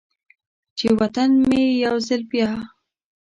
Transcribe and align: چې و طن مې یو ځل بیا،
چې 0.77 0.87
و 0.97 0.99
طن 1.15 1.31
مې 1.47 1.61
یو 1.85 1.95
ځل 2.07 2.21
بیا، 2.31 2.51